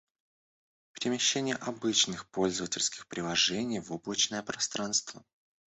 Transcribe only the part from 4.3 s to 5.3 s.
пространство.